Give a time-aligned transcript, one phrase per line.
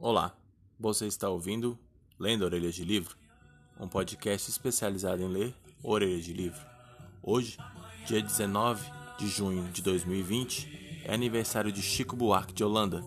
[0.00, 0.32] Olá,
[0.78, 1.76] você está ouvindo
[2.20, 3.16] Lendo Orelhas de Livro,
[3.80, 6.60] um podcast especializado em ler Orelhas de Livro.
[7.20, 7.58] Hoje,
[8.06, 8.80] dia 19
[9.18, 13.02] de junho de 2020, é aniversário de Chico Buarque de Holanda.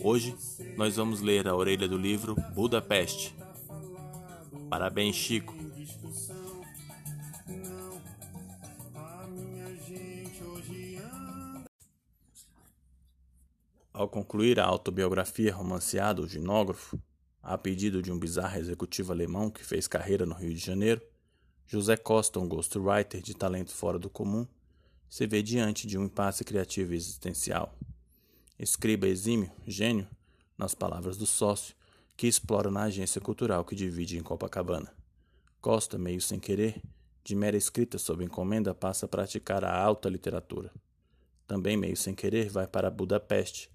[0.00, 0.36] Hoje,
[0.76, 3.34] nós vamos ler a orelha do livro Budapeste.
[4.70, 5.67] Parabéns, Chico!
[13.98, 17.02] Ao concluir a autobiografia romanceada O Ginógrafo,
[17.42, 21.02] a pedido de um bizarro executivo alemão que fez carreira no Rio de Janeiro,
[21.66, 24.46] José Costa, um ghostwriter de talento fora do comum,
[25.10, 27.76] se vê diante de um impasse criativo e existencial.
[28.56, 30.06] Escriba exímio, gênio,
[30.56, 31.74] nas palavras do sócio,
[32.16, 34.94] que explora na agência cultural que divide em Copacabana.
[35.60, 36.80] Costa, meio sem querer,
[37.24, 40.70] de mera escrita sob encomenda, passa a praticar a alta literatura.
[41.48, 43.68] Também, meio sem querer, vai para Budapeste,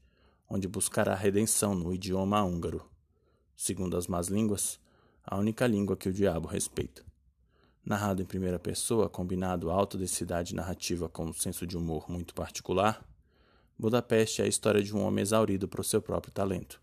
[0.50, 2.88] onde buscará redenção no idioma húngaro,
[3.56, 4.80] segundo as más línguas,
[5.24, 7.04] a única língua que o diabo respeita.
[7.86, 13.04] Narrado em primeira pessoa, combinado a autenticidade narrativa com um senso de humor muito particular,
[13.78, 16.80] Budapeste é a história de um homem exaurido por seu próprio talento.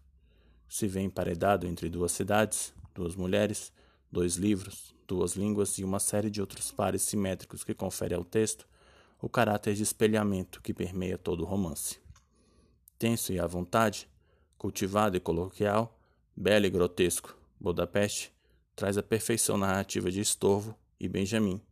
[0.69, 3.73] Se vê emparedado entre duas cidades, duas mulheres,
[4.11, 8.67] dois livros, duas línguas e uma série de outros pares simétricos que confere ao texto
[9.21, 11.99] o caráter de espelhamento que permeia todo o romance
[13.01, 14.07] tenso e à vontade,
[14.59, 15.99] cultivado e coloquial,
[16.37, 18.31] belo e grotesco, Budapeste
[18.77, 21.63] traz a perfeição narrativa de Estorvo e Benjamin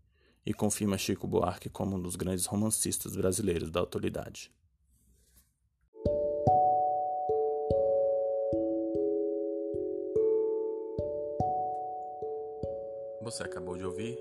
[0.45, 4.51] e confirma Chico Buarque como um dos grandes romancistas brasileiros da atualidade.
[13.23, 14.19] Você acabou de ouvir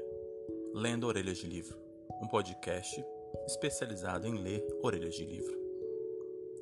[0.74, 1.78] Lendo Orelhas de Livro,
[2.22, 3.02] um podcast
[3.46, 5.67] especializado em ler orelhas de livro.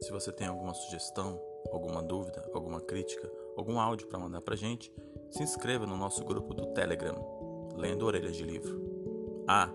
[0.05, 1.41] Se você tem alguma sugestão,
[1.73, 4.93] alguma dúvida, alguma crítica, algum áudio para mandar para gente,
[5.31, 7.15] se inscreva no nosso grupo do Telegram,
[7.75, 8.79] Lendo Orelhas de Livro.
[9.47, 9.67] Ah,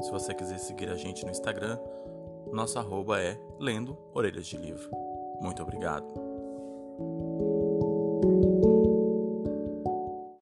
[0.00, 1.78] se você quiser seguir a gente no Instagram,
[2.50, 4.88] nosso arroba é Lendo Orelhas de Livro.
[5.42, 6.25] Muito obrigado.